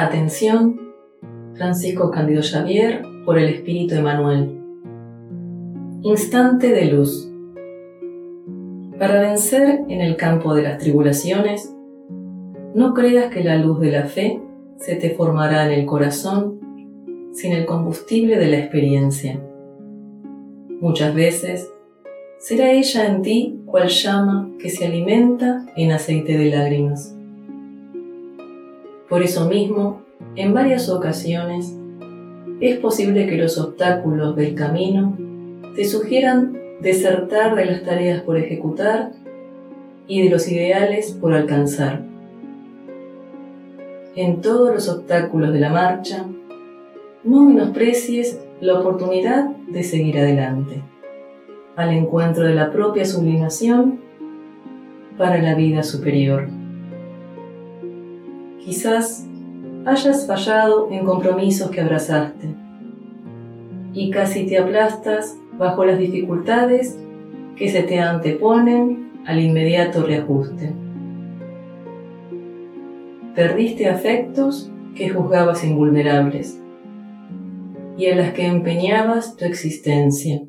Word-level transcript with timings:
Atención, 0.00 0.80
Francisco 1.56 2.12
Candido 2.12 2.40
Xavier 2.40 3.02
por 3.24 3.36
el 3.36 3.48
Espíritu 3.48 3.96
Emanuel. 3.96 4.56
Instante 6.02 6.68
de 6.68 6.84
luz. 6.84 7.28
Para 8.96 9.20
vencer 9.20 9.80
en 9.88 10.00
el 10.00 10.16
campo 10.16 10.54
de 10.54 10.62
las 10.62 10.78
tribulaciones, 10.78 11.74
no 12.76 12.94
creas 12.94 13.34
que 13.34 13.42
la 13.42 13.56
luz 13.56 13.80
de 13.80 13.90
la 13.90 14.04
fe 14.04 14.40
se 14.76 14.94
te 14.94 15.10
formará 15.10 15.66
en 15.66 15.80
el 15.80 15.84
corazón 15.84 16.60
sin 17.32 17.52
el 17.52 17.66
combustible 17.66 18.38
de 18.38 18.46
la 18.46 18.58
experiencia. 18.58 19.42
Muchas 20.80 21.12
veces 21.12 21.72
será 22.38 22.70
ella 22.70 23.04
en 23.08 23.22
ti 23.22 23.60
cual 23.66 23.88
llama 23.88 24.48
que 24.60 24.70
se 24.70 24.86
alimenta 24.86 25.66
en 25.74 25.90
aceite 25.90 26.38
de 26.38 26.50
lágrimas. 26.50 27.17
Por 29.08 29.22
eso 29.22 29.48
mismo, 29.48 30.02
en 30.36 30.52
varias 30.52 30.88
ocasiones, 30.90 31.74
es 32.60 32.78
posible 32.78 33.26
que 33.26 33.36
los 33.36 33.58
obstáculos 33.58 34.36
del 34.36 34.54
camino 34.54 35.16
te 35.74 35.84
sugieran 35.84 36.58
desertar 36.80 37.54
de 37.54 37.64
las 37.64 37.82
tareas 37.82 38.22
por 38.22 38.36
ejecutar 38.36 39.12
y 40.06 40.22
de 40.22 40.30
los 40.30 40.48
ideales 40.48 41.12
por 41.12 41.32
alcanzar. 41.32 42.02
En 44.14 44.40
todos 44.40 44.74
los 44.74 44.88
obstáculos 44.88 45.52
de 45.52 45.60
la 45.60 45.70
marcha, 45.70 46.26
no 47.24 47.44
menosprecies 47.44 48.40
la 48.60 48.80
oportunidad 48.80 49.44
de 49.68 49.82
seguir 49.84 50.18
adelante, 50.18 50.82
al 51.76 51.90
encuentro 51.90 52.44
de 52.44 52.54
la 52.54 52.72
propia 52.72 53.04
sublimación 53.04 54.00
para 55.16 55.40
la 55.40 55.54
vida 55.54 55.82
superior. 55.82 56.57
Quizás 58.64 59.26
hayas 59.84 60.26
fallado 60.26 60.88
en 60.90 61.04
compromisos 61.04 61.70
que 61.70 61.80
abrazaste 61.80 62.54
y 63.94 64.10
casi 64.10 64.46
te 64.46 64.58
aplastas 64.58 65.38
bajo 65.58 65.84
las 65.84 65.98
dificultades 65.98 66.98
que 67.56 67.68
se 67.68 67.82
te 67.82 67.98
anteponen 67.98 69.10
al 69.26 69.40
inmediato 69.40 70.04
reajuste. 70.04 70.72
Perdiste 73.34 73.88
afectos 73.88 74.70
que 74.94 75.10
juzgabas 75.10 75.64
invulnerables 75.64 76.60
y 77.96 78.06
a 78.06 78.16
las 78.16 78.32
que 78.32 78.46
empeñabas 78.46 79.36
tu 79.36 79.44
existencia. 79.44 80.42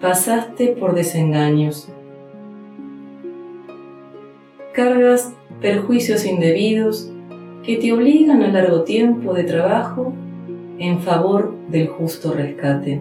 Pasaste 0.00 0.68
por 0.78 0.94
desengaños. 0.94 1.88
Cargas 4.74 5.34
perjuicios 5.62 6.26
indebidos 6.26 7.08
que 7.62 7.76
te 7.76 7.92
obligan 7.92 8.42
a 8.42 8.48
largo 8.48 8.82
tiempo 8.82 9.32
de 9.32 9.44
trabajo 9.44 10.12
en 10.78 11.00
favor 11.00 11.54
del 11.68 11.86
justo 11.86 12.32
rescate. 12.32 13.00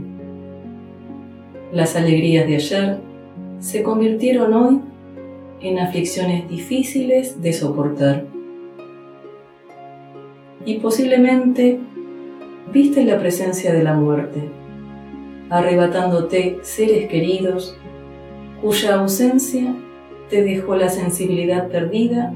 Las 1.73 1.95
alegrías 1.95 2.47
de 2.47 2.55
ayer 2.55 2.97
se 3.59 3.81
convirtieron 3.81 4.53
hoy 4.53 4.79
en 5.61 5.79
aflicciones 5.79 6.47
difíciles 6.47 7.41
de 7.41 7.53
soportar. 7.53 8.25
Y 10.63 10.75
posiblemente 10.75 11.79
viste 12.71 13.03
la 13.03 13.17
presencia 13.17 13.73
de 13.73 13.83
la 13.83 13.95
muerte, 13.95 14.49
arrebatándote 15.49 16.59
seres 16.61 17.07
queridos 17.07 17.75
cuya 18.61 18.99
ausencia 18.99 19.75
te 20.29 20.43
dejó 20.43 20.75
la 20.75 20.89
sensibilidad 20.89 21.67
perdida 21.67 22.31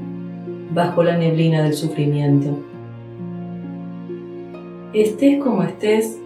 bajo 0.75 1.03
la 1.03 1.17
neblina 1.17 1.63
del 1.63 1.73
sufrimiento. 1.73 2.59
Estés 4.93 5.41
como 5.41 5.63
estés, 5.63 6.19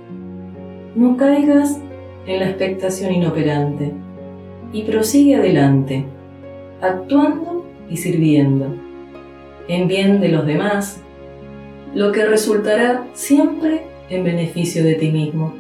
no 0.96 1.16
caigas 1.18 1.80
en 2.26 2.40
la 2.40 2.50
expectación 2.50 3.14
inoperante 3.14 3.94
y 4.74 4.84
prosigue 4.84 5.36
adelante, 5.36 6.04
actuando 6.82 7.66
y 7.90 7.98
sirviendo, 7.98 8.76
en 9.68 9.88
bien 9.88 10.20
de 10.20 10.30
los 10.30 10.46
demás, 10.48 11.00
lo 11.94 12.12
que 12.12 12.26
resultará 12.26 13.06
siempre 13.14 13.84
en 14.10 14.24
beneficio 14.24 14.84
de 14.84 14.96
ti 14.96 15.12
mismo. 15.12 15.54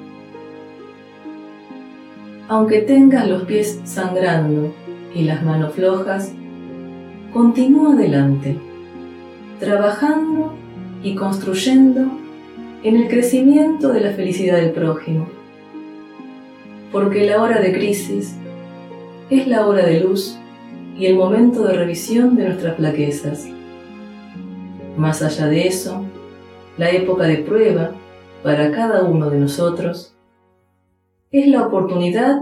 Aunque 2.47 2.81
tengas 2.81 3.27
los 3.27 3.43
pies 3.43 3.81
sangrando 3.83 4.73
y 5.13 5.23
las 5.23 5.43
manos 5.43 5.75
flojas, 5.75 6.33
continúa 7.31 7.93
adelante 7.93 8.57
trabajando 9.59 10.53
y 11.03 11.15
construyendo 11.15 12.07
en 12.83 12.95
el 12.95 13.07
crecimiento 13.09 13.89
de 13.89 14.01
la 14.01 14.11
felicidad 14.11 14.57
del 14.57 14.71
prójimo. 14.71 15.27
Porque 16.91 17.25
la 17.25 17.41
hora 17.41 17.59
de 17.59 17.73
crisis 17.73 18.35
es 19.29 19.47
la 19.47 19.67
hora 19.67 19.85
de 19.85 19.99
luz 19.99 20.37
y 20.97 21.05
el 21.05 21.15
momento 21.15 21.63
de 21.65 21.73
revisión 21.73 22.35
de 22.35 22.45
nuestras 22.45 22.77
flaquezas. 22.77 23.47
Más 24.97 25.21
allá 25.21 25.47
de 25.47 25.67
eso, 25.67 26.03
la 26.77 26.89
época 26.91 27.25
de 27.25 27.37
prueba 27.37 27.91
para 28.43 28.71
cada 28.71 29.03
uno 29.03 29.29
de 29.29 29.39
nosotros 29.39 30.15
es 31.31 31.47
la 31.47 31.67
oportunidad 31.67 32.41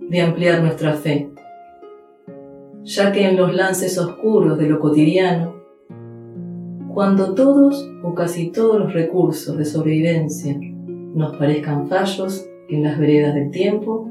de 0.00 0.20
ampliar 0.20 0.62
nuestra 0.62 0.94
fe, 0.94 1.30
ya 2.82 3.12
que 3.12 3.26
en 3.26 3.36
los 3.36 3.54
lances 3.54 3.96
oscuros 3.98 4.58
de 4.58 4.68
lo 4.68 4.78
cotidiano 4.78 5.55
cuando 6.96 7.34
todos 7.34 7.86
o 8.02 8.14
casi 8.14 8.50
todos 8.50 8.80
los 8.80 8.94
recursos 8.94 9.58
de 9.58 9.66
sobrevivencia 9.66 10.58
nos 11.14 11.36
parezcan 11.36 11.88
fallos 11.88 12.48
en 12.70 12.84
las 12.84 12.98
veredas 12.98 13.34
del 13.34 13.50
tiempo, 13.50 14.08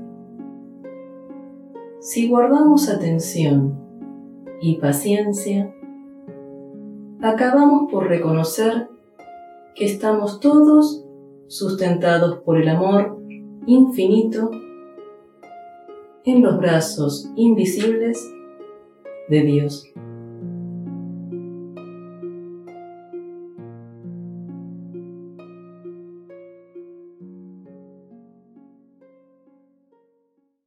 si 2.00 2.29
guardamos 2.29 2.88
atención 2.88 3.73
y 4.62 4.75
paciencia, 4.75 5.73
acabamos 7.23 7.91
por 7.91 8.07
reconocer 8.07 8.88
que 9.73 9.85
estamos 9.85 10.40
todos 10.40 11.07
sustentados 11.47 12.38
por 12.44 12.62
el 12.62 12.69
amor 12.69 13.19
infinito 13.66 14.52
en 16.23 16.44
los 16.44 16.59
brazos 16.59 17.31
invisibles 17.35 18.31
de 19.28 19.41
Dios. 19.41 19.91